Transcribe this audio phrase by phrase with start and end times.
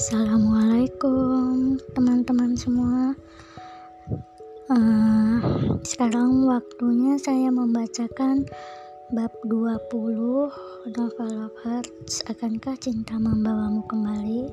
[0.00, 3.12] Assalamualaikum teman-teman semua.
[4.72, 5.36] Uh,
[5.84, 8.48] Sekarang waktunya saya membacakan
[9.12, 12.24] bab 20 novel of hearts.
[12.32, 14.48] Akankah cinta membawamu kembali?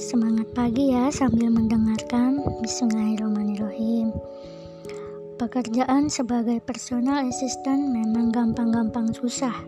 [0.00, 4.16] Semangat pagi ya sambil mendengarkan Bismillahirrahmanirrahim.
[5.36, 9.60] Pekerjaan sebagai personal assistant memang gampang-gampang susah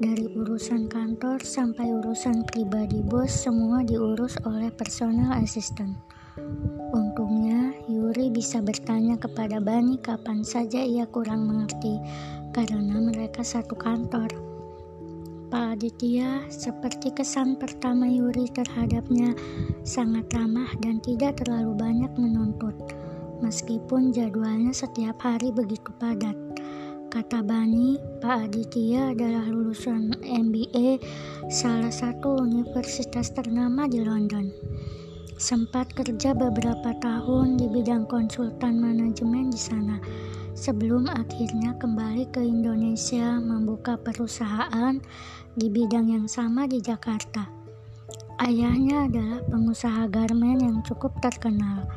[0.00, 5.92] dari urusan kantor sampai urusan pribadi bos semua diurus oleh personal assistant.
[6.96, 12.00] Untungnya Yuri bisa bertanya kepada Bani kapan saja ia kurang mengerti
[12.56, 14.32] karena mereka satu kantor.
[15.52, 19.36] Pak Aditya seperti kesan pertama Yuri terhadapnya
[19.84, 22.72] sangat ramah dan tidak terlalu banyak menuntut
[23.44, 26.36] meskipun jadwalnya setiap hari begitu padat.
[27.10, 31.02] Kata Bani, Pak Aditya adalah lulusan MBA
[31.50, 34.46] salah satu universitas ternama di London.
[35.34, 39.98] Sempat kerja beberapa tahun di bidang konsultan manajemen di sana,
[40.54, 44.94] sebelum akhirnya kembali ke Indonesia membuka perusahaan
[45.58, 47.50] di bidang yang sama di Jakarta.
[48.38, 51.90] Ayahnya adalah pengusaha garmen yang cukup terkenal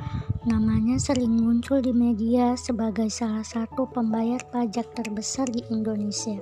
[0.43, 6.35] Namanya sering muncul di media sebagai salah satu pembayar pajak terbesar di Indonesia.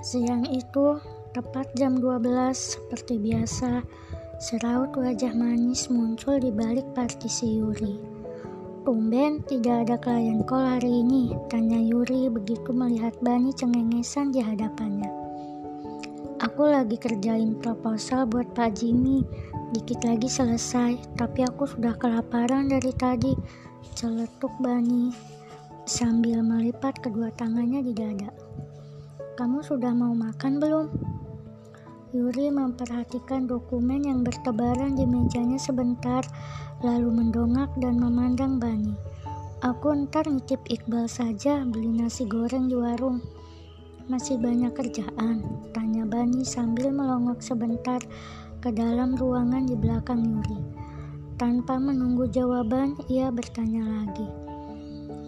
[0.00, 0.96] Siang itu,
[1.36, 2.24] tepat jam 12
[2.56, 3.84] seperti biasa,
[4.40, 8.00] seraut wajah manis muncul di balik partisi Yuri.
[8.88, 15.19] Tumben tidak ada klien call hari ini, tanya Yuri begitu melihat Bani cengengesan di hadapannya.
[16.40, 19.20] Aku lagi kerjain proposal buat Pak Jimmy,
[19.70, 23.38] Dikit lagi selesai, tapi aku sudah kelaparan dari tadi.
[23.94, 25.14] Celetuk Bani
[25.86, 28.34] sambil melipat kedua tangannya di dada.
[29.38, 30.86] Kamu sudah mau makan belum?
[32.10, 36.26] Yuri memperhatikan dokumen yang bertebaran di mejanya sebentar,
[36.82, 38.98] lalu mendongak dan memandang Bani.
[39.62, 43.22] Aku ntar nitip Iqbal saja beli nasi goreng di warung.
[44.10, 45.38] Masih banyak kerjaan?
[45.70, 48.02] Tanya Bani sambil melongok sebentar
[48.58, 50.58] ke dalam ruangan di belakang Yuri.
[51.38, 54.26] Tanpa menunggu jawaban, ia bertanya lagi.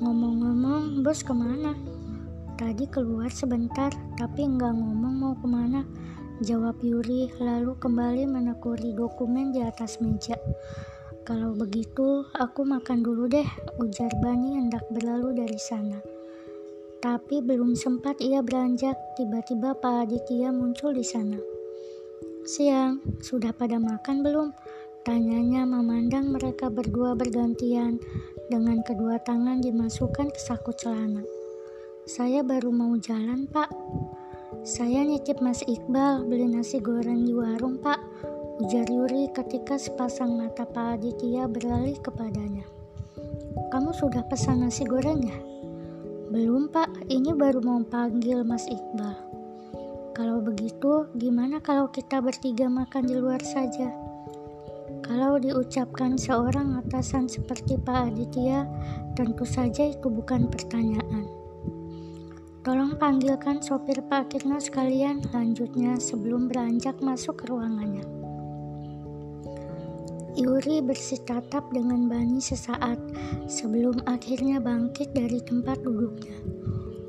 [0.02, 1.78] Ngomong-ngomong, bos ke mana?
[2.58, 5.86] Tadi keluar sebentar, tapi nggak ngomong mau ke mana.
[6.42, 10.34] Jawab Yuri, lalu kembali menekuni dokumen di atas meja.
[11.22, 13.46] Kalau begitu, aku makan dulu deh,
[13.78, 16.11] ujar Bani hendak berlalu dari sana.
[17.02, 21.34] Tapi belum sempat ia beranjak, tiba-tiba Pak Aditya muncul di sana.
[22.46, 24.54] Siang, sudah pada makan belum?
[25.02, 27.98] Tanyanya memandang mereka berdua bergantian
[28.46, 31.26] dengan kedua tangan dimasukkan ke saku celana.
[32.06, 33.74] Saya baru mau jalan, Pak.
[34.62, 37.98] Saya nitip Mas Iqbal beli nasi goreng di warung, Pak.
[38.62, 42.62] Ujar Yuri ketika sepasang mata Pak Aditya beralih kepadanya.
[43.74, 45.51] Kamu sudah pesan nasi goreng ya?
[46.32, 47.12] Belum, Pak.
[47.12, 49.12] Ini baru mau panggil Mas Iqbal.
[50.16, 53.92] Kalau begitu, gimana kalau kita bertiga makan di luar saja?
[55.04, 58.64] Kalau diucapkan seorang atasan seperti Pak Aditya,
[59.12, 61.28] tentu saja itu bukan pertanyaan.
[62.64, 68.21] Tolong panggilkan sopir parkirnya sekalian, lanjutnya sebelum beranjak masuk ke ruangannya.
[70.32, 72.96] Yuri bersitatap dengan Bani sesaat
[73.44, 76.40] sebelum akhirnya bangkit dari tempat duduknya.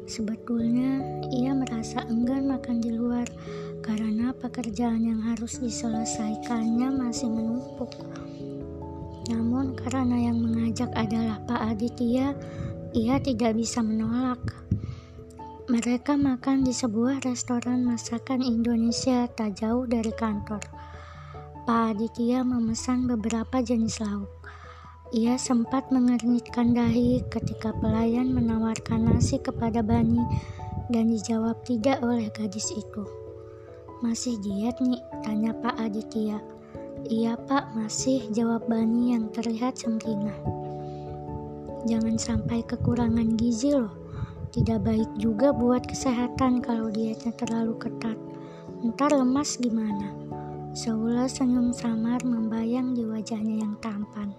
[0.04, 3.24] Sebetulnya ia merasa enggan makan di luar
[3.80, 7.96] karena pekerjaan yang harus diselesaikannya masih menumpuk.
[9.32, 12.36] Namun karena yang mengajak adalah Pak Aditya,
[12.92, 14.44] ia tidak bisa menolak.
[15.72, 20.83] Mereka makan di sebuah restoran masakan Indonesia tak jauh dari kantor.
[21.64, 24.28] Pak Aditya memesan beberapa jenis lauk.
[25.16, 30.20] Ia sempat mengernyitkan dahi ketika pelayan menawarkan nasi kepada Bani
[30.92, 33.08] dan dijawab tidak oleh gadis itu.
[34.04, 36.44] Masih diet nih, tanya Pak Aditya.
[37.08, 40.36] Iya pak, masih jawab Bani yang terlihat sempurna.
[41.88, 43.96] Jangan sampai kekurangan gizi loh.
[44.52, 48.20] Tidak baik juga buat kesehatan kalau dietnya terlalu ketat.
[48.84, 50.33] Ntar lemas gimana?
[50.74, 54.34] Seulas senyum samar membayang di wajahnya yang tampan.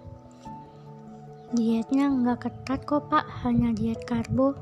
[1.55, 4.59] Dietnya nggak ketat kok pak, hanya diet karbo.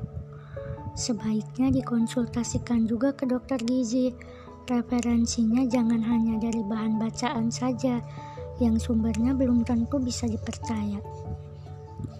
[0.93, 4.13] Sebaiknya dikonsultasikan juga ke dokter gizi.
[4.69, 8.05] Referensinya jangan hanya dari bahan bacaan saja,
[8.61, 11.01] yang sumbernya belum tentu bisa dipercaya.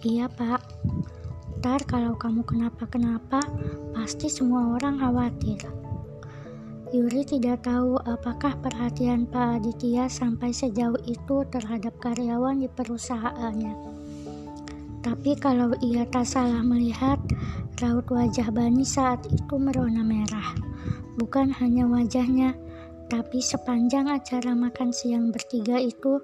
[0.01, 0.65] Iya pak,
[1.61, 3.37] ntar kalau kamu kenapa-kenapa,
[3.93, 5.82] pasti semua orang khawatir.
[6.93, 13.73] Yuri tidak tahu apakah perhatian Pak Aditya sampai sejauh itu terhadap karyawan di perusahaannya.
[15.01, 17.17] Tapi kalau ia tak salah melihat,
[17.81, 20.53] raut wajah Bani saat itu merona merah.
[21.17, 22.53] Bukan hanya wajahnya,
[23.09, 26.21] tapi sepanjang acara makan siang bertiga itu,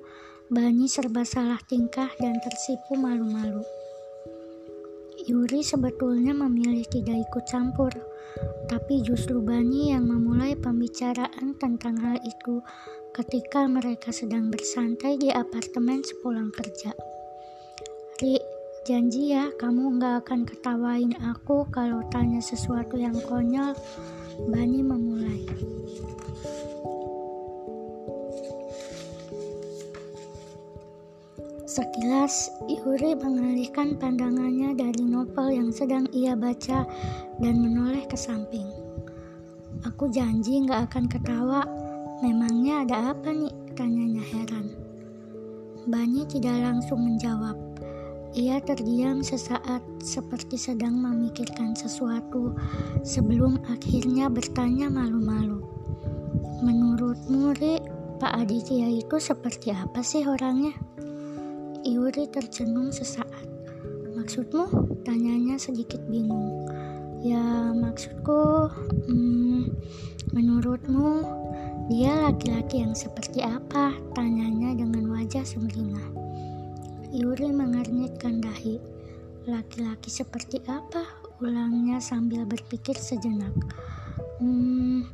[0.53, 3.65] Bani serba salah tingkah dan tersipu malu-malu.
[5.25, 7.89] Yuri sebetulnya memilih tidak ikut campur,
[8.69, 12.61] tapi justru Bani yang memulai pembicaraan tentang hal itu
[13.09, 16.93] ketika mereka sedang bersantai di apartemen sepulang kerja.
[18.21, 18.37] Ri,
[18.85, 23.73] janji ya kamu nggak akan ketawain aku kalau tanya sesuatu yang konyol.
[24.47, 25.43] Bani memulai.
[31.79, 36.83] Sekilas, Yuri mengalihkan pandangannya dari novel yang sedang ia baca
[37.39, 38.67] dan menoleh ke samping.
[39.87, 41.63] Aku janji gak akan ketawa.
[42.19, 43.55] Memangnya ada apa nih?
[43.79, 44.75] Tanyanya heran.
[45.87, 47.55] Bani tidak langsung menjawab.
[48.35, 52.59] Ia terdiam sesaat seperti sedang memikirkan sesuatu
[53.07, 55.63] sebelum akhirnya bertanya malu-malu.
[56.59, 57.79] Menurutmu, Ri,
[58.19, 60.88] Pak Aditya itu seperti apa sih orangnya?
[61.89, 63.49] Yuri tercenung sesaat.
[64.13, 64.93] Maksudmu?
[65.01, 66.69] Tanyanya sedikit bingung.
[67.25, 68.69] Ya maksudku,
[69.09, 69.73] hmm,
[70.29, 71.25] menurutmu
[71.89, 73.97] dia laki-laki yang seperti apa?
[74.13, 76.13] Tanyanya dengan wajah sumringah.
[77.09, 78.77] Yuri mengernyitkan dahi.
[79.49, 81.09] Laki-laki seperti apa?
[81.41, 83.57] Ulangnya sambil berpikir sejenak.
[84.37, 85.09] Hmm,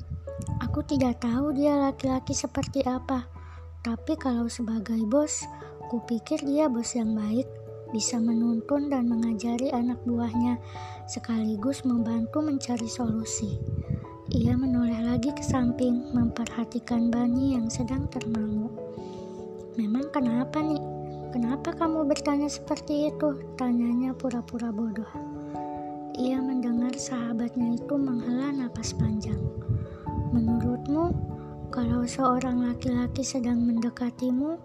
[0.60, 3.32] aku tidak tahu dia laki-laki seperti apa.
[3.80, 5.48] Tapi kalau sebagai bos,
[5.96, 7.48] Kupikir dia bos yang baik,
[7.96, 10.60] bisa menuntun dan mengajari anak buahnya,
[11.08, 13.56] sekaligus membantu mencari solusi.
[14.36, 18.68] Ia menoleh lagi ke samping, memperhatikan Bani yang sedang termangu.
[19.80, 20.84] Memang kenapa nih?
[21.32, 23.56] Kenapa kamu bertanya seperti itu?
[23.56, 25.08] Tanyanya pura-pura bodoh.
[26.20, 29.40] Ia mendengar sahabatnya itu menghela napas panjang.
[30.36, 31.16] Menurutmu,
[31.72, 34.60] kalau seorang laki-laki sedang mendekatimu,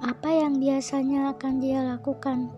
[0.00, 2.48] apa yang biasanya akan dia lakukan?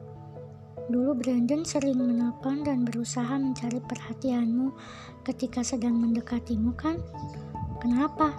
[0.87, 4.71] Dulu Brandon sering menelpon dan berusaha mencari perhatianmu
[5.27, 7.03] ketika sedang mendekatimu kan?
[7.83, 8.31] Kenapa?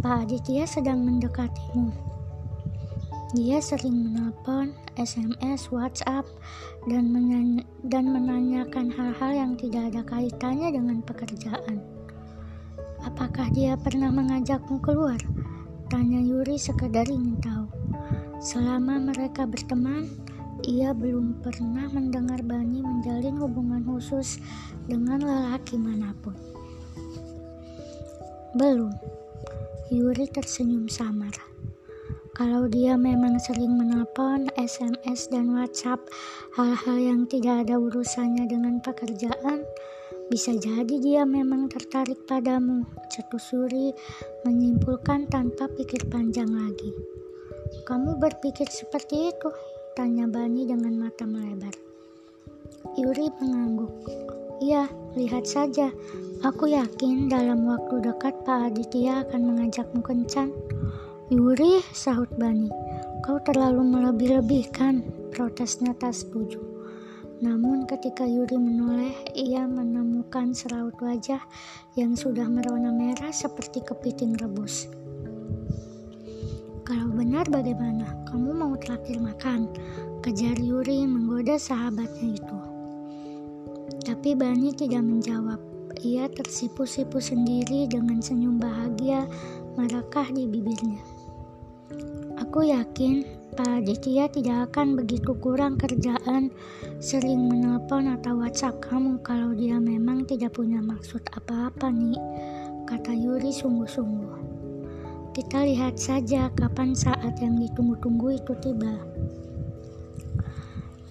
[0.00, 1.92] Pak Aditya sedang mendekatimu.
[3.36, 6.24] Dia sering menelpon, SMS, WhatsApp,
[6.88, 7.12] dan,
[7.84, 11.84] dan menanyakan hal-hal yang tidak ada kaitannya dengan pekerjaan.
[13.04, 15.18] Apakah dia pernah mengajakmu keluar?
[15.90, 17.57] Tanya Yuri sekedar ingin tahu.
[18.38, 20.06] Selama mereka berteman,
[20.66, 24.42] ia belum pernah mendengar Bani menjalin hubungan khusus
[24.86, 26.34] dengan lelaki mana pun.
[28.54, 28.94] Belum.
[29.88, 31.32] Yuri tersenyum samar.
[32.38, 35.98] Kalau dia memang sering menelpon, SMS, dan WhatsApp
[36.54, 39.66] hal-hal yang tidak ada urusannya dengan pekerjaan,
[40.30, 42.86] bisa jadi dia memang tertarik padamu.
[43.10, 43.90] Cetus Yuri
[44.46, 47.17] menyimpulkan tanpa pikir panjang lagi.
[47.88, 49.48] Kamu berpikir seperti itu?
[49.92, 51.72] Tanya Bani dengan mata melebar.
[52.96, 53.92] Yuri mengangguk.
[54.58, 55.90] Iya, lihat saja.
[56.42, 60.54] Aku yakin dalam waktu dekat Pak Aditya akan mengajakmu kencan.
[61.28, 62.70] Yuri, sahut Bani.
[63.26, 65.02] Kau terlalu melebih-lebihkan.
[65.34, 66.58] Protesnya tak setuju.
[67.38, 71.42] Namun ketika Yuri menoleh, ia menemukan seraut wajah
[71.94, 74.90] yang sudah merona merah seperti kepiting rebus.
[76.88, 78.16] Kalau benar bagaimana?
[78.32, 79.68] Kamu mau traktir makan?
[80.24, 82.58] Kejar Yuri menggoda sahabatnya itu.
[84.08, 85.60] Tapi Bani tidak menjawab.
[86.00, 89.28] Ia tersipu-sipu sendiri dengan senyum bahagia
[89.76, 91.04] merekah di bibirnya.
[92.40, 93.20] Aku yakin
[93.52, 96.48] Pak Aditya tidak akan begitu kurang kerjaan
[97.04, 102.16] sering menelpon atau WhatsApp kamu kalau dia memang tidak punya maksud apa-apa nih,
[102.88, 104.47] kata Yuri sungguh-sungguh.
[105.38, 108.90] Kita lihat saja kapan saat yang ditunggu-tunggu itu tiba.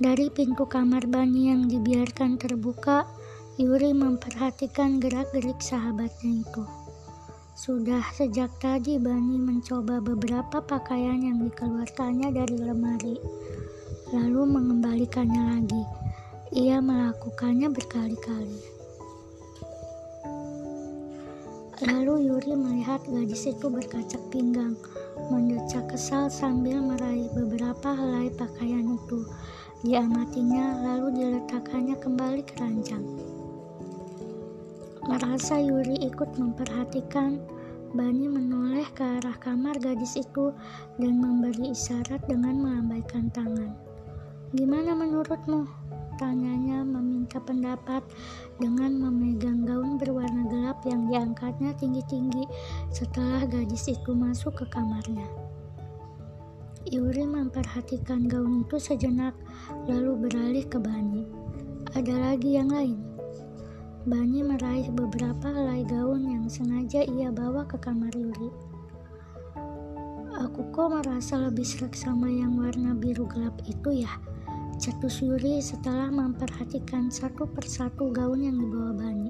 [0.04, 3.08] Dari pintu kamar Bani yang dibiarkan terbuka,
[3.56, 6.64] Yuri memperhatikan gerak-gerik sahabatnya itu.
[7.56, 13.16] Sudah sejak tadi Bani mencoba beberapa pakaian yang dikeluarkannya dari lemari,
[14.12, 15.84] lalu mengembalikannya lagi.
[16.52, 18.77] Ia melakukannya berkali-kali.
[21.78, 24.74] Lalu Yuri melihat gadis itu berkacak pinggang,
[25.30, 29.22] mendecak kesal sambil meraih beberapa helai pakaian itu.
[29.86, 33.06] Diamatinya lalu diletakkannya kembali ke ranjang.
[35.06, 37.38] Merasa Yuri ikut memperhatikan,
[37.96, 40.52] Bani menoleh ke arah kamar gadis itu
[41.00, 43.72] dan memberi isyarat dengan melambaikan tangan.
[44.52, 45.87] Gimana menurutmu?
[46.18, 48.02] Tanyanya meminta pendapat
[48.58, 52.50] dengan memegang gaun berwarna gelap yang diangkatnya tinggi-tinggi
[52.90, 55.30] setelah gadis itu masuk ke kamarnya.
[56.90, 59.38] Yuri memperhatikan gaun itu sejenak,
[59.86, 61.30] lalu beralih ke Bani.
[61.94, 62.98] Ada lagi yang lain?
[64.08, 68.50] Bani meraih beberapa helai gaun yang sengaja ia bawa ke kamar Yuri.
[70.38, 74.14] Aku kok merasa lebih serak sama yang warna biru gelap itu ya?
[74.78, 79.30] Cetus Yuri setelah memperhatikan satu persatu gaun yang dibawa Bani.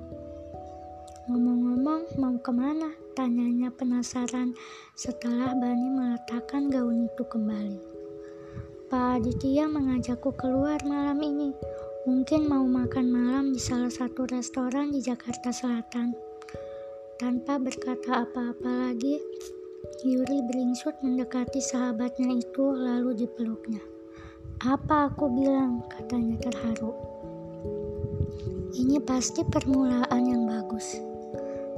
[1.28, 2.92] Ngomong-ngomong, mau ke mana?
[3.16, 4.54] Tanyanya penasaran
[4.96, 7.80] setelah Bani meletakkan gaun itu kembali.
[8.88, 11.52] Pak Aditya mengajakku keluar malam ini
[12.08, 16.16] Mungkin mau makan malam di salah satu restoran di Jakarta Selatan.
[17.20, 19.20] Tanpa berkata apa-apa lagi,
[20.08, 23.97] Yuri beringsut mendekati sahabatnya itu lalu dipeluknya.
[24.66, 26.92] Apa aku bilang, katanya terharu.
[28.78, 31.00] Ini pasti permulaan yang bagus.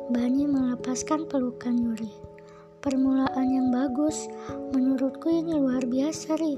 [0.09, 2.09] Bani melepaskan pelukan Yuri.
[2.79, 4.31] Permulaan yang bagus,
[4.71, 6.55] menurutku ini luar biasa, Ri.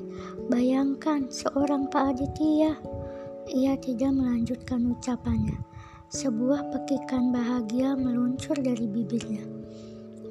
[0.48, 2.78] Bayangkan seorang Pak Aditya
[3.52, 5.60] ia tidak melanjutkan ucapannya.
[6.08, 9.44] Sebuah pekikan bahagia meluncur dari bibirnya.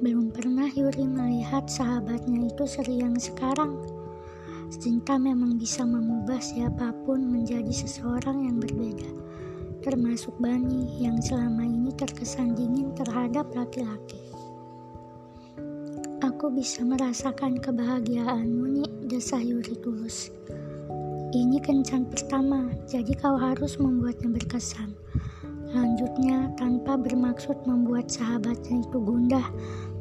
[0.01, 3.77] Belum pernah Yuri melihat sahabatnya itu seriang sekarang.
[4.71, 9.11] Cinta memang bisa mengubah siapa pun menjadi seseorang yang berbeda,
[9.83, 14.31] termasuk Bani yang selama ini terkesan dingin terhadap laki-laki.
[16.23, 20.31] Aku bisa merasakan kebahagiaanmu nih, desah Yuri tulus.
[21.35, 24.95] Ini kencan pertama, jadi kau harus membuatnya berkesan.
[25.75, 29.51] Lanjutnya, tanpa bermaksud membuat sahabatnya itu gundah,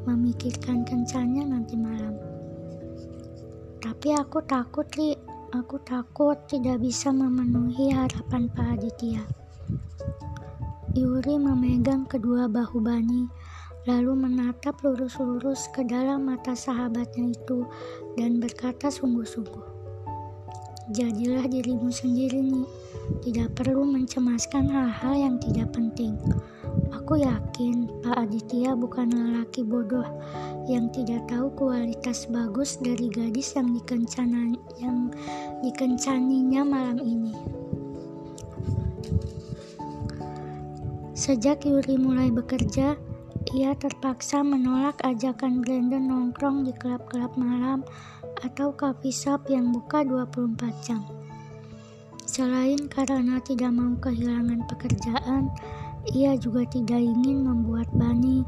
[0.06, 2.29] memikirkan kencannya nanti malam.
[3.80, 5.16] Tapi aku takut, Li.
[5.50, 9.24] Aku takut tidak bisa memenuhi harapan Pak Aditya.
[10.94, 13.26] Yuri memegang kedua bahu Bani,
[13.90, 17.66] lalu menatap lurus-lurus ke dalam mata sahabatnya itu
[18.14, 19.66] dan berkata sungguh-sungguh.
[20.90, 22.66] Jadilah dirimu sendiri nih.
[23.26, 26.14] Tidak perlu mencemaskan hal-hal yang tidak penting.
[27.10, 30.06] Aku yakin Pak Aditya bukan lelaki bodoh
[30.70, 35.10] yang tidak tahu kualitas bagus dari gadis yang dikencana yang
[35.58, 37.34] dikencaninya malam ini.
[41.18, 42.94] Sejak Yuri mulai bekerja,
[43.58, 47.82] ia terpaksa menolak ajakan Brandon nongkrong di klub-klub malam
[48.46, 51.02] atau coffee shop yang buka 24 jam.
[52.22, 55.50] Selain karena tidak mau kehilangan pekerjaan,
[56.08, 58.42] ia juga tidak ingin membuat Bani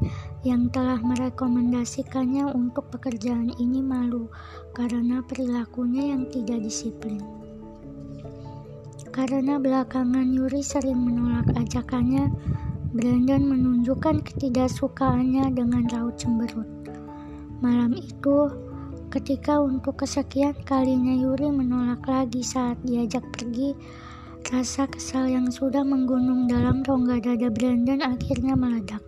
[0.46, 4.32] yang telah merekomendasikannya untuk pekerjaan ini malu
[4.72, 7.20] karena perilakunya yang tidak disiplin.
[9.12, 12.32] Karena belakangan Yuri sering menolak ajakannya,
[12.96, 16.68] Brandon menunjukkan ketidaksukaannya dengan raut cemberut.
[17.60, 18.48] Malam itu,
[19.12, 23.76] Ketika untuk kesekian kalinya Yuri menolak lagi saat diajak pergi,
[24.48, 29.04] rasa kesal yang sudah menggunung dalam rongga dada Brandon akhirnya meledak.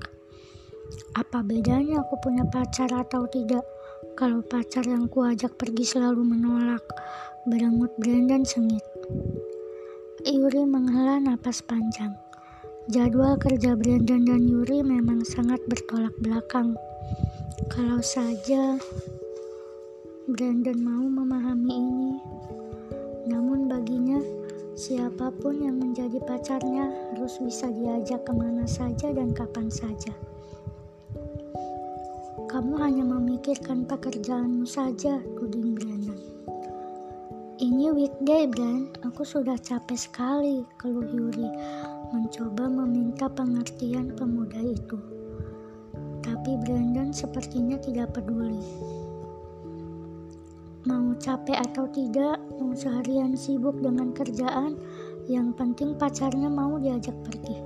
[1.16, 3.64] Apa bedanya aku punya pacar atau tidak?
[4.14, 6.84] Kalau pacar yang kuajak pergi selalu menolak,
[7.48, 8.84] berengut Brandon sengit.
[10.22, 12.14] Yuri menghela napas panjang.
[12.92, 16.76] Jadwal kerja Brandon dan Yuri memang sangat bertolak belakang.
[17.72, 18.76] Kalau saja
[20.28, 22.12] Brandon mau memahami ini.
[23.24, 24.20] Namun baginya,
[24.74, 30.10] siapa pun yang menjadi pacarnya harus bisa diajak ke mana saja dan kapan saja.
[32.50, 36.18] Kamu hanya memikirkan pekerjaanmu saja, tuding Brandon.
[37.58, 38.98] Ini weekday, Brand.
[39.06, 41.50] Aku sudah capek sekali, keluh Yuri,
[42.10, 44.98] mencoba meminta pengertian pemuda itu.
[46.22, 48.58] Tapi Brandon sepertinya tidak peduli.
[50.84, 54.76] Mau capek atau tidak, mau seharian sibuk dengan kerjaan,
[55.24, 57.56] yang penting pacarnya mau diajak pergi.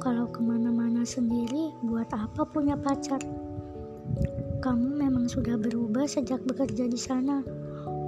[0.00, 3.20] Kalau ke mana-mana sendiri, buat apa punya pacar?
[4.64, 7.44] Kamu memang sudah berubah sejak bekerja di sana.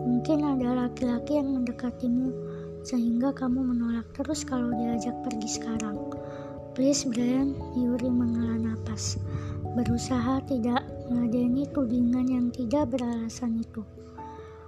[0.09, 2.33] Mungkin ada laki-laki yang mendekatimu,
[2.81, 6.01] sehingga kamu menolak terus kalau diajak pergi sekarang.
[6.73, 9.21] Please Brian, Yuri menghela napas,
[9.77, 10.81] berusaha tidak
[11.13, 13.85] meladeni tudingan yang tidak beralasan itu.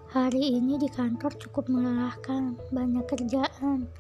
[0.09, 3.93] Hari ini di kantor cukup melelahkan, banyak kerjaan.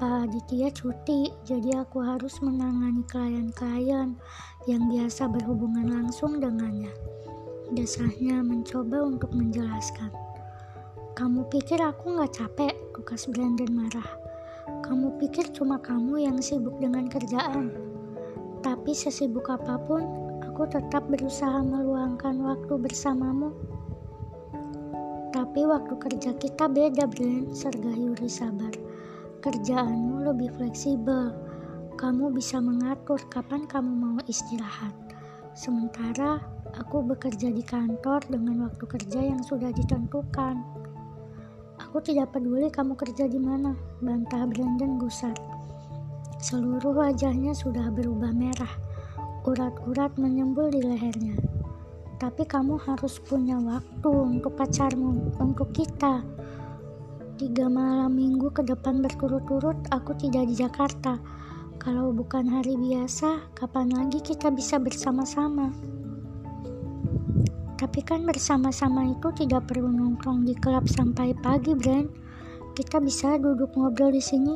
[0.00, 4.16] Pak Aditya cuti, jadi aku harus menangani klien-klien
[4.64, 6.88] yang biasa berhubungan langsung dengannya.
[7.68, 10.08] Desahnya mencoba untuk menjelaskan.
[11.12, 12.72] Kamu pikir aku nggak capek?
[12.96, 14.08] Tukas Brandon marah.
[14.80, 17.76] Kamu pikir cuma kamu yang sibuk dengan kerjaan?
[18.64, 20.00] Tapi sesibuk apa pun,
[20.48, 23.52] aku tetap berusaha meluangkan waktu bersamamu.
[25.52, 28.72] Tapi waktu kerja kita beda, Brand, sergah Yuri sabar.
[29.44, 31.28] Kerjaanmu lebih fleksibel.
[32.00, 34.96] Kamu bisa mengatur kapan kamu mau istirahat.
[35.52, 36.40] Sementara
[36.72, 40.56] aku bekerja di kantor dengan waktu kerja yang sudah ditentukan.
[41.84, 45.36] Aku tidak peduli kamu kerja di mana, bantah Brandon gusar.
[46.40, 48.72] Seluruh wajahnya sudah berubah merah.
[49.44, 51.51] Urat-urat menyembul di lehernya.
[52.22, 56.22] Tapi kamu harus punya waktu untuk pacarmu, untuk kita.
[57.34, 61.18] Tiga malam minggu ke depan berturut-turut aku tidak di Jakarta.
[61.82, 65.74] Kalau bukan hari biasa, kapan lagi kita bisa bersama-sama?
[67.74, 72.06] Tapi kan bersama-sama itu tidak perlu nongkrong di klub sampai pagi, Brand.
[72.78, 74.54] Kita bisa duduk ngobrol di sini.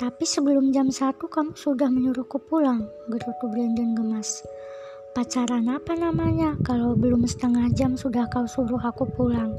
[0.00, 4.40] Tapi sebelum jam satu kamu sudah menyuruhku pulang, gerutu Brandon gemas.
[5.14, 9.54] Pacaran apa namanya kalau belum setengah jam sudah kau suruh aku pulang?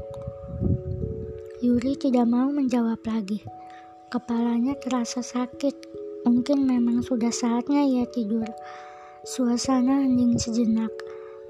[1.64, 3.40] Yuri tidak mau menjawab lagi.
[4.12, 5.72] Kepalanya terasa sakit.
[6.28, 8.44] Mungkin memang sudah saatnya ia tidur.
[9.24, 10.92] Suasana hening sejenak.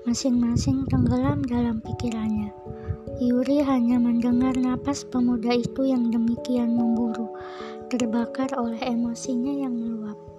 [0.06, 2.54] Masing-masing tenggelam dalam pikirannya.
[3.18, 7.26] Yuri hanya mendengar napas pemuda itu yang demikian memburu,
[7.90, 10.35] terbakar oleh emosinya yang meluap.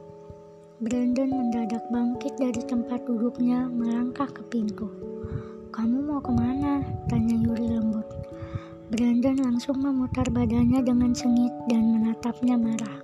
[0.77, 4.85] Brandon mendadak bangkit dari tempat duduknya, melangkah ke pintu.
[5.73, 6.85] Kamu mau ke mana?
[7.09, 8.05] Tanya Yuri lembut.
[8.93, 13.01] Brandon langsung memutar badannya dengan sengit dan menatapnya marah.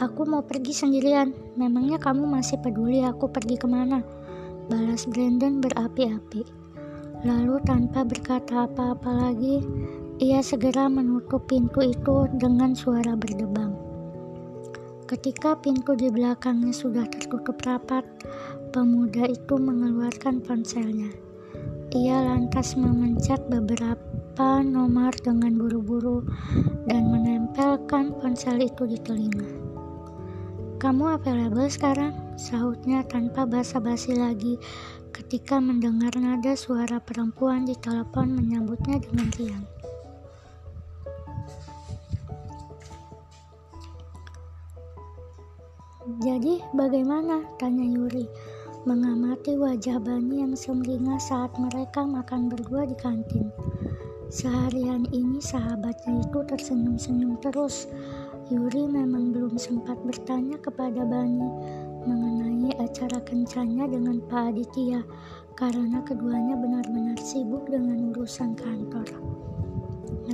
[0.00, 1.36] Aku mau pergi sendirian.
[1.60, 4.00] Memangnya kamu masih peduli aku pergi ke mana?
[4.72, 6.40] Balas Brandon berapi-api.
[7.20, 9.60] Lalu tanpa berkata apa-apa lagi,
[10.24, 13.77] ia segera menutup pintu itu dengan suara berdebam.
[15.08, 18.04] Ketika pintu di belakangnya sudah tertutup rapat,
[18.76, 21.08] pemuda itu mengeluarkan ponselnya.
[21.96, 26.28] Ia lantas memencet beberapa nomor dengan buru-buru
[26.92, 29.48] dan menempelkan ponsel itu di telinga.
[30.76, 32.28] Kamu available sekarang?
[32.38, 34.54] sahutnya tanpa basa-basi lagi
[35.10, 39.77] ketika mendengar nada suara perempuan di telepon menyambutnya dengan riang.
[46.18, 47.46] Jadi bagaimana?
[47.62, 48.26] Tanya Yuri
[48.82, 53.54] mengamati wajah Bani yang sumringah saat mereka makan berdua di kantin.
[54.26, 57.86] Seharian ini sahabatnya itu tersenyum-senyum terus.
[58.50, 61.48] Yuri memang belum sempat bertanya kepada Bani
[62.02, 65.06] mengenai acara kencannya dengan Pak Aditya
[65.54, 69.06] karena keduanya benar-benar sibuk dengan urusan kantor.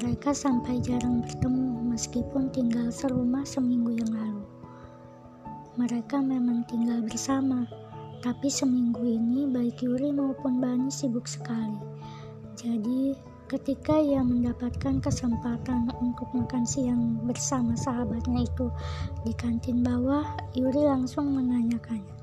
[0.00, 4.43] Mereka sampai jarang bertemu meskipun tinggal serumah seminggu yang lalu.
[5.74, 7.66] Mereka memang tinggal bersama,
[8.22, 11.78] tapi seminggu ini baik Yuri maupun Bani sibuk sekali.
[12.54, 18.72] Jadi Ketika ia mendapatkan kesempatan untuk makan siang bersama sahabatnya itu
[19.20, 20.24] di kantin bawah,
[20.56, 22.16] Yuri langsung menanyakannya.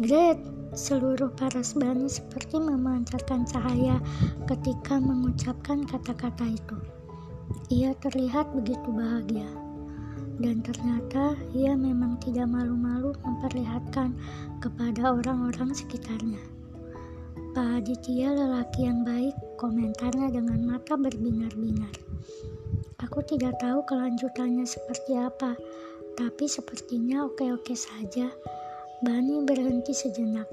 [0.00, 0.40] Great,
[0.72, 4.00] seluruh paras Bani seperti memancarkan cahaya
[4.48, 7.01] ketika mengucapkan kata-kata itu.
[7.72, 9.48] Ia terlihat begitu bahagia.
[10.36, 14.12] Dan ternyata ia memang tidak malu-malu memperlihatkan
[14.60, 16.36] kepada orang-orang sekitarnya.
[17.56, 21.96] Pak Aditya lelaki yang baik, komentarnya dengan mata berbinar-binar.
[23.00, 25.56] Aku tidak tahu kelanjutannya seperti apa,
[26.20, 28.28] tapi sepertinya oke-oke saja.
[29.00, 30.48] Bani berhenti sejenak.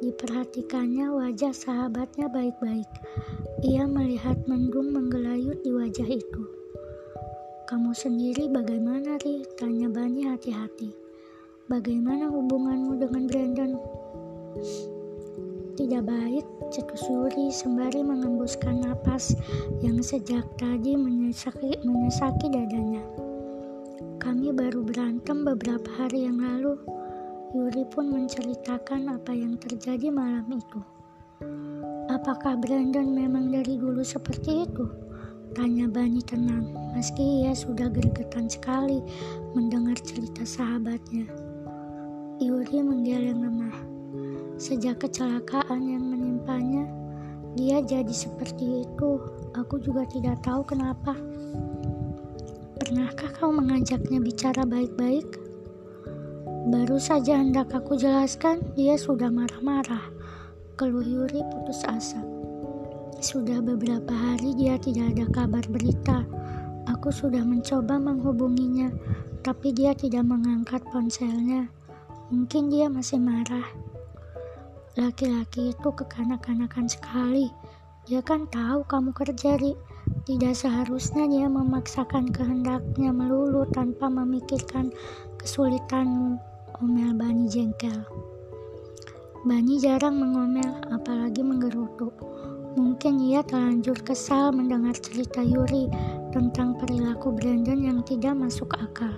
[0.00, 2.88] Diperhatikannya wajah sahabatnya baik-baik.
[3.64, 6.42] Ia melihat mendung menggelayut di wajah itu.
[7.64, 9.48] Kamu sendiri bagaimana, Ri?
[9.56, 10.92] Tanya Bani hati-hati.
[11.64, 13.72] Bagaimana hubunganmu dengan Brandon?
[15.72, 19.32] Tidak baik, cetus Yuri sembari mengembuskan napas
[19.80, 23.00] yang sejak tadi menyesaki, menyesaki dadanya.
[24.20, 26.76] Kami baru berantem beberapa hari yang lalu.
[27.56, 30.80] Yuri pun menceritakan apa yang terjadi malam itu.
[32.06, 34.86] Apakah Brandon memang dari dulu seperti itu?
[35.58, 39.02] Tanya Bani tenang, meski ia sudah gergetan sekali
[39.58, 41.26] mendengar cerita sahabatnya.
[42.38, 43.78] Yuri menggeleng lemah.
[44.54, 46.86] Sejak kecelakaan yang menimpanya,
[47.58, 49.18] dia jadi seperti itu.
[49.58, 51.18] Aku juga tidak tahu kenapa.
[52.78, 55.26] Pernahkah kau mengajaknya bicara baik-baik?
[56.70, 60.06] Baru saja hendak aku jelaskan, dia sudah marah-marah.
[60.76, 62.20] Keluh Yuri putus asa.
[63.24, 66.20] Sudah beberapa hari dia tidak ada kabar berita.
[66.92, 68.92] Aku sudah mencoba menghubunginya,
[69.40, 71.72] tapi dia tidak mengangkat ponselnya.
[72.28, 73.64] Mungkin dia masih marah.
[75.00, 77.48] Laki-laki itu kekanak-kanakan sekali.
[78.04, 79.72] Dia kan tahu kamu kerja, Ri.
[80.28, 84.92] Tidak seharusnya dia memaksakan kehendaknya melulu tanpa memikirkan
[85.40, 86.36] kesulitanmu,
[86.84, 88.04] omel Bani jengkel.
[89.46, 92.10] Bani jarang mengomel, apalagi menggerutu.
[92.74, 95.86] Mungkin ia terlanjur kesal mendengar cerita Yuri
[96.34, 99.14] tentang perilaku Brandon yang tidak masuk akal.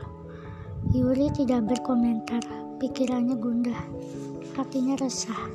[0.92, 2.44] Yuri tidak berkomentar,
[2.76, 3.80] pikirannya gundah,
[4.52, 5.48] hatinya resah.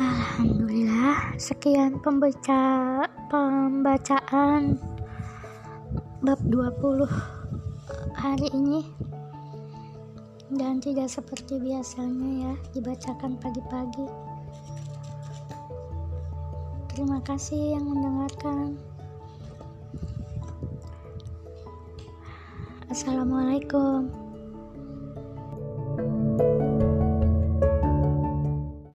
[0.00, 4.80] Alhamdulillah, sekian pembaca pembacaan
[6.24, 7.12] bab 20
[8.16, 9.01] hari ini
[10.52, 14.06] dan tidak seperti biasanya ya dibacakan pagi-pagi.
[16.92, 18.76] Terima kasih yang mendengarkan.
[22.92, 24.12] Assalamualaikum.